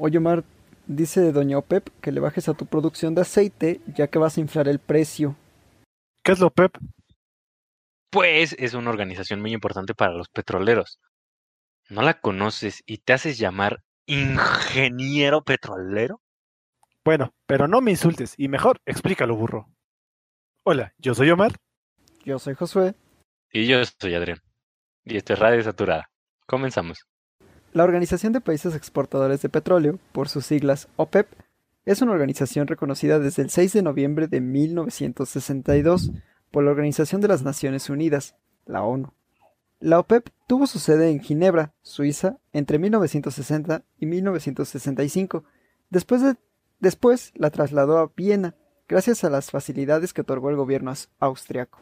[0.00, 0.44] Oye, Omar,
[0.86, 4.40] dice Doña OPEP que le bajes a tu producción de aceite ya que vas a
[4.40, 5.34] inflar el precio.
[6.22, 6.78] ¿Qué es la OPEP?
[8.10, 11.00] Pues es una organización muy importante para los petroleros.
[11.88, 16.22] ¿No la conoces y te haces llamar ingeniero petrolero?
[17.04, 19.68] Bueno, pero no me insultes y mejor explícalo, burro.
[20.62, 21.56] Hola, yo soy Omar.
[22.24, 22.94] Yo soy Josué.
[23.52, 24.38] Y yo soy Adrián.
[25.04, 26.08] Y esto es Radio Saturada.
[26.46, 27.04] Comenzamos.
[27.74, 31.28] La Organización de Países Exportadores de Petróleo, por sus siglas OPEP,
[31.84, 36.12] es una organización reconocida desde el 6 de noviembre de 1962
[36.50, 39.12] por la Organización de las Naciones Unidas, la ONU.
[39.80, 45.44] La OPEP tuvo su sede en Ginebra, Suiza, entre 1960 y 1965.
[45.90, 46.36] Después, de,
[46.80, 48.54] después la trasladó a Viena,
[48.88, 51.80] gracias a las facilidades que otorgó el gobierno austriaco.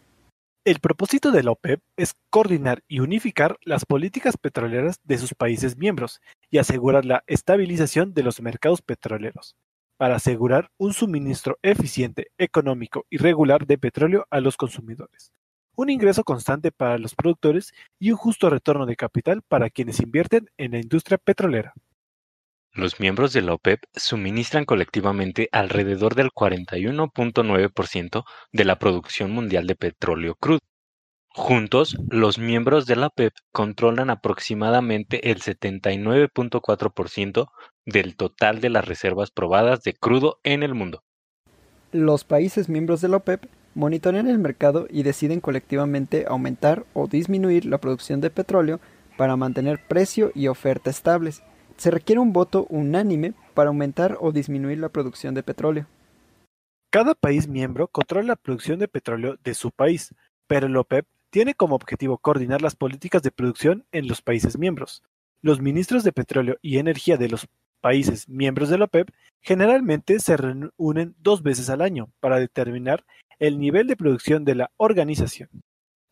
[0.66, 5.76] El propósito de la OPEP es coordinar y unificar las políticas petroleras de sus países
[5.76, 9.54] miembros y asegurar la estabilización de los mercados petroleros,
[9.96, 15.30] para asegurar un suministro eficiente, económico y regular de petróleo a los consumidores,
[15.76, 20.50] un ingreso constante para los productores y un justo retorno de capital para quienes invierten
[20.56, 21.74] en la industria petrolera.
[22.76, 29.76] Los miembros de la OPEP suministran colectivamente alrededor del 41.9% de la producción mundial de
[29.76, 30.60] petróleo crudo.
[31.28, 37.48] Juntos, los miembros de la OPEP controlan aproximadamente el 79.4%
[37.86, 41.02] del total de las reservas probadas de crudo en el mundo.
[41.92, 47.64] Los países miembros de la OPEP monitorean el mercado y deciden colectivamente aumentar o disminuir
[47.64, 48.80] la producción de petróleo
[49.16, 51.42] para mantener precio y oferta estables
[51.76, 55.86] se requiere un voto unánime para aumentar o disminuir la producción de petróleo.
[56.90, 60.14] Cada país miembro controla la producción de petróleo de su país,
[60.46, 65.02] pero el OPEP tiene como objetivo coordinar las políticas de producción en los países miembros.
[65.42, 67.48] Los ministros de petróleo y energía de los
[67.80, 69.10] países miembros del OPEP
[69.42, 73.04] generalmente se reúnen dos veces al año para determinar
[73.38, 75.50] el nivel de producción de la organización.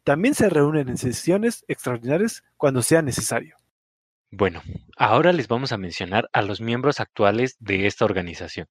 [0.05, 3.57] También se reúnen en sesiones extraordinarias cuando sea necesario.
[4.37, 4.63] Bueno,
[4.97, 8.67] ahora les vamos a mencionar a los miembros actuales de esta organización.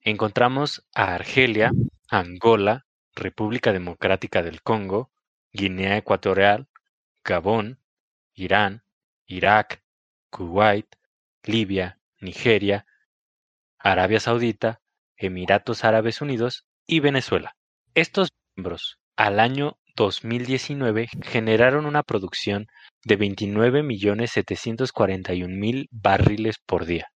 [0.00, 1.72] Encontramos a Argelia,
[2.08, 5.10] Angola, República Democrática del Congo,
[5.52, 6.68] Guinea Ecuatorial,
[7.24, 7.80] Gabón,
[8.32, 8.84] Irán,
[9.26, 9.82] Irak,
[10.30, 10.86] Kuwait,
[11.42, 12.86] Libia, Nigeria,
[13.80, 14.82] Arabia Saudita,
[15.16, 17.56] Emiratos Árabes Unidos y Venezuela.
[17.96, 22.66] Estos miembros al año 2019 generaron una producción
[23.04, 27.08] de 29.741.000 barriles por día.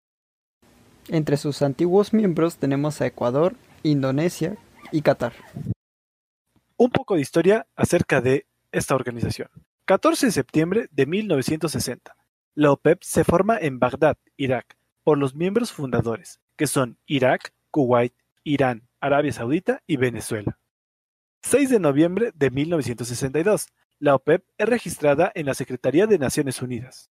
[1.09, 4.57] Entre sus antiguos miembros tenemos a Ecuador, Indonesia
[4.91, 5.33] y Qatar.
[6.77, 9.49] Un poco de historia acerca de esta organización.
[9.87, 12.17] 14 de septiembre de 1960.
[12.55, 18.13] La OPEP se forma en Bagdad, Irak, por los miembros fundadores, que son Irak, Kuwait,
[18.43, 20.59] Irán, Arabia Saudita y Venezuela.
[21.49, 23.69] 6 de noviembre de 1962.
[24.01, 27.09] La OPEP es registrada en la Secretaría de Naciones Unidas.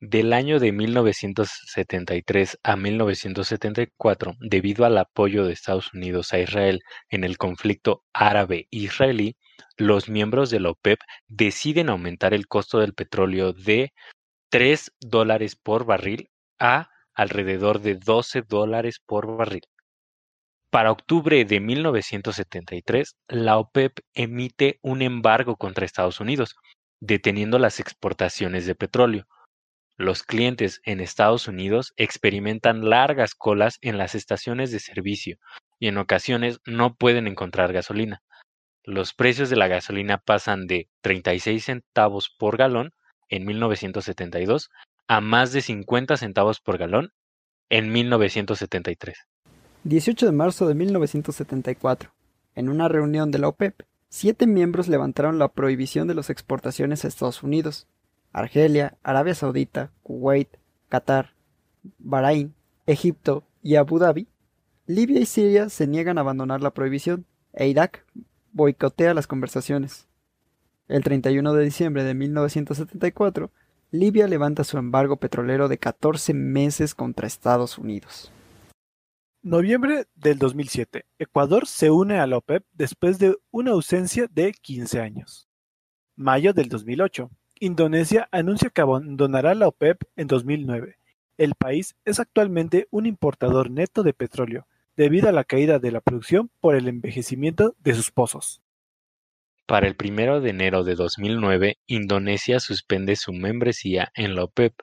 [0.00, 6.80] Del año de 1973 a 1974, debido al apoyo de Estados Unidos a Israel
[7.10, 9.36] en el conflicto árabe-israelí,
[9.76, 13.92] los miembros de la OPEP deciden aumentar el costo del petróleo de
[14.48, 19.68] 3 dólares por barril a alrededor de 12 dólares por barril.
[20.70, 26.56] Para octubre de 1973, la OPEP emite un embargo contra Estados Unidos,
[27.00, 29.26] deteniendo las exportaciones de petróleo.
[29.96, 35.38] Los clientes en Estados Unidos experimentan largas colas en las estaciones de servicio
[35.78, 38.22] y en ocasiones no pueden encontrar gasolina.
[38.84, 42.92] Los precios de la gasolina pasan de 36 centavos por galón
[43.28, 44.68] en 1972
[45.08, 47.12] a más de 50 centavos por galón
[47.70, 49.16] en 1973.
[49.88, 52.10] 18 de marzo de 1974.
[52.56, 57.08] En una reunión de la OPEP, siete miembros levantaron la prohibición de las exportaciones a
[57.08, 57.86] Estados Unidos.
[58.32, 60.48] Argelia, Arabia Saudita, Kuwait,
[60.88, 61.34] Qatar,
[62.00, 62.52] Bahrein,
[62.86, 64.26] Egipto y Abu Dhabi.
[64.86, 68.04] Libia y Siria se niegan a abandonar la prohibición e Irak
[68.52, 70.08] boicotea las conversaciones.
[70.88, 73.52] El 31 de diciembre de 1974,
[73.92, 78.32] Libia levanta su embargo petrolero de 14 meses contra Estados Unidos.
[79.46, 81.04] Noviembre del 2007.
[81.20, 85.48] Ecuador se une a la OPEP después de una ausencia de 15 años.
[86.16, 87.30] Mayo del 2008.
[87.60, 90.96] Indonesia anuncia que abandonará la OPEP en 2009.
[91.38, 94.66] El país es actualmente un importador neto de petróleo,
[94.96, 98.62] debido a la caída de la producción por el envejecimiento de sus pozos.
[99.64, 104.74] Para el primero de enero de 2009, Indonesia suspende su membresía en la OPEP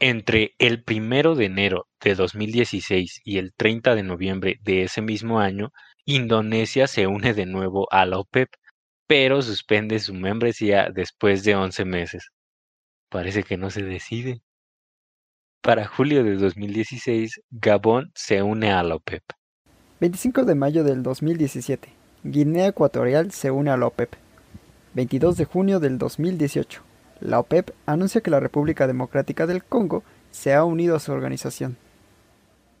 [0.00, 5.40] Entre el primero de enero de 2016 y el 30 de noviembre de ese mismo
[5.40, 5.72] año,
[6.04, 8.48] Indonesia se une de nuevo a la OPEP,
[9.08, 12.30] pero suspende su membresía después de 11 meses.
[13.08, 14.40] Parece que no se decide.
[15.62, 19.24] Para julio de 2016, Gabón se une a la OPEP.
[19.98, 21.88] 25 de mayo del 2017,
[22.22, 24.14] Guinea Ecuatorial se une a la OPEP.
[24.94, 26.84] 22 de junio del 2018,
[27.20, 31.76] la OPEP anuncia que la República Democrática del Congo se ha unido a su organización.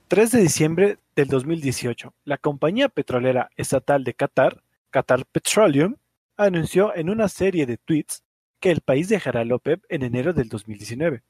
[0.08, 5.96] 3 de diciembre del 2018, la compañía petrolera estatal de Qatar, Qatar Petroleum,
[6.36, 8.22] anunció en una serie de tweets
[8.60, 11.22] que el país dejará la OPEP en enero del 2019.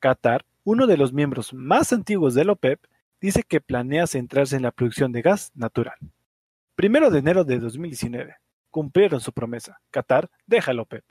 [0.00, 2.84] Qatar, uno de los miembros más antiguos de la OPEP,
[3.20, 5.96] dice que planea centrarse en la producción de gas natural.
[6.74, 8.36] Primero de enero de 2019,
[8.70, 9.80] cumplieron su promesa.
[9.90, 11.04] Qatar deja la OPEP.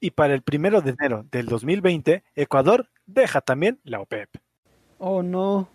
[0.00, 4.28] Y para el primero de enero del 2020, Ecuador deja también la OPEP.
[4.98, 5.70] Oh no.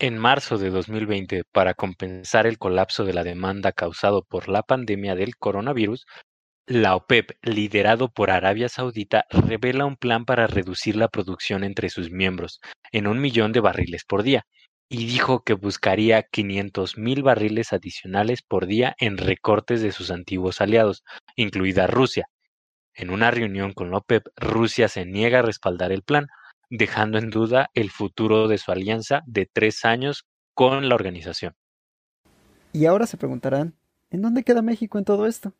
[0.00, 5.14] En marzo de 2020, para compensar el colapso de la demanda causado por la pandemia
[5.14, 6.06] del coronavirus,
[6.66, 12.10] la OPEP, liderado por Arabia Saudita, revela un plan para reducir la producción entre sus
[12.10, 12.60] miembros
[12.92, 14.44] en un millón de barriles por día,
[14.88, 21.04] y dijo que buscaría 500.000 barriles adicionales por día en recortes de sus antiguos aliados,
[21.36, 22.28] incluida Rusia.
[22.98, 26.26] En una reunión con OPEP, Rusia se niega a respaldar el plan,
[26.68, 31.54] dejando en duda el futuro de su alianza de tres años con la organización.
[32.72, 33.76] Y ahora se preguntarán,
[34.10, 35.52] ¿en dónde queda México en todo esto?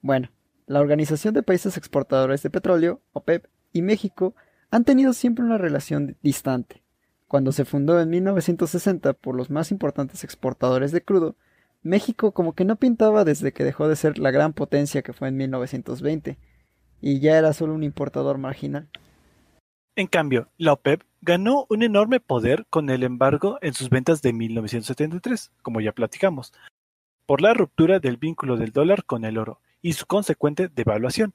[0.00, 0.30] Bueno,
[0.66, 4.34] la Organización de Países Exportadores de Petróleo, OPEP, y México
[4.70, 6.82] han tenido siempre una relación distante.
[7.26, 11.36] Cuando se fundó en 1960 por los más importantes exportadores de crudo,
[11.82, 15.28] México como que no pintaba desde que dejó de ser la gran potencia que fue
[15.28, 16.38] en 1920,
[17.00, 18.88] y ya era solo un importador marginal.
[19.96, 24.32] En cambio, la OPEP ganó un enorme poder con el embargo en sus ventas de
[24.32, 26.52] 1973, como ya platicamos,
[27.26, 31.34] por la ruptura del vínculo del dólar con el oro y su consecuente devaluación,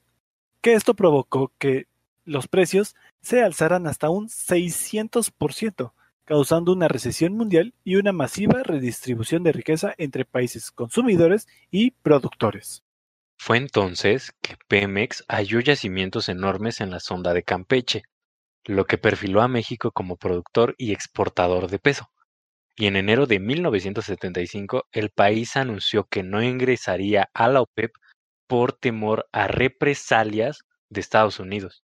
[0.61, 1.87] que esto provocó que
[2.25, 5.91] los precios se alzaran hasta un 600%,
[6.25, 12.83] causando una recesión mundial y una masiva redistribución de riqueza entre países consumidores y productores.
[13.37, 18.03] Fue entonces que Pemex halló yacimientos enormes en la sonda de Campeche,
[18.65, 22.09] lo que perfiló a México como productor y exportador de peso.
[22.75, 27.91] Y en enero de 1975 el país anunció que no ingresaría a la OPEP
[28.47, 31.82] por temor a represalias de Estados Unidos.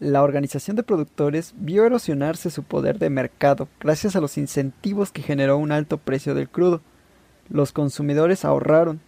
[0.00, 5.20] La organización de productores vio erosionarse su poder de mercado gracias a los incentivos que
[5.20, 6.80] generó un alto precio del crudo.
[7.50, 9.02] Los consumidores ahorraron,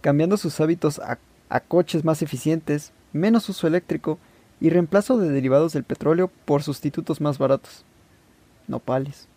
[0.00, 1.18] cambiando sus hábitos a,
[1.60, 4.18] coches más eficientes, menos uso eléctrico
[4.58, 7.84] y reemplazo de derivados del petróleo por sustitutos más baratos.
[8.68, 9.28] Nopales.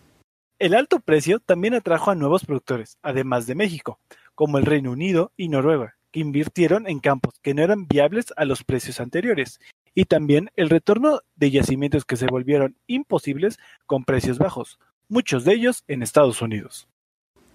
[0.60, 4.00] El alto precio también atrajo a nuevos productores, además de México,
[4.34, 8.46] como el Reino Unido y Noruega, que invirtieron en campos que no eran viables a
[8.46, 9.60] los precios anteriores,
[9.94, 14.80] y también el retorno de yacimientos que se volvieron imposibles con precios bajos,
[15.10, 16.88] muchos de ellos en Estados Unidos.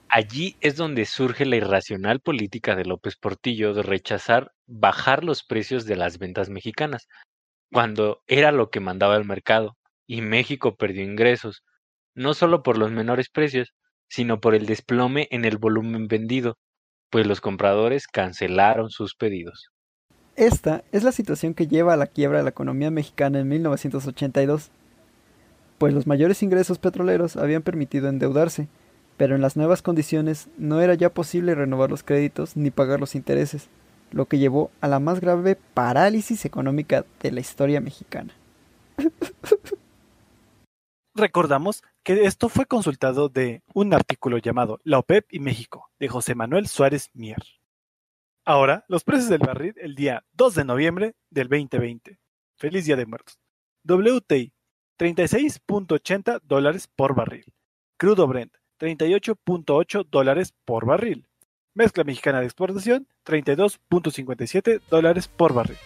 [0.08, 5.84] Allí es donde surge la irracional política de López Portillo de rechazar bajar los precios
[5.84, 7.08] de las ventas mexicanas,
[7.72, 11.64] cuando era lo que mandaba el mercado, y México perdió ingresos,
[12.14, 13.74] no solo por los menores precios,
[14.08, 16.56] sino por el desplome en el volumen vendido,
[17.10, 19.70] pues los compradores cancelaron sus pedidos.
[20.36, 24.70] Esta es la situación que lleva a la quiebra de la economía mexicana en 1982,
[25.78, 28.68] pues los mayores ingresos petroleros habían permitido endeudarse,
[29.16, 33.14] pero en las nuevas condiciones no era ya posible renovar los créditos ni pagar los
[33.14, 33.68] intereses,
[34.10, 38.34] lo que llevó a la más grave parálisis económica de la historia mexicana.
[41.14, 46.34] Recordamos que esto fue consultado de un artículo llamado La OPEP y México, de José
[46.34, 47.42] Manuel Suárez Mier.
[48.48, 52.20] Ahora, los precios del barril el día 2 de noviembre del 2020.
[52.56, 53.40] Feliz Día de Muertos.
[53.82, 54.52] WTI,
[55.00, 57.52] 36.80 dólares por barril.
[57.96, 61.26] Crudo Brent, 38.8 dólares por barril.
[61.74, 65.78] Mezcla mexicana de exportación, 32.57 dólares por barril.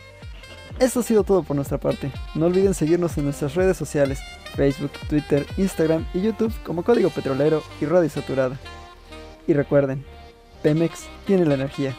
[0.78, 2.12] Esto ha sido todo por nuestra parte.
[2.34, 4.20] No olviden seguirnos en nuestras redes sociales,
[4.54, 8.58] Facebook, Twitter, Instagram y YouTube como Código Petrolero y Radio Saturada.
[9.46, 10.04] Y recuerden,
[10.62, 11.96] Pemex tiene la energía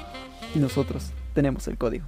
[0.56, 2.06] y nosotros tenemos el código.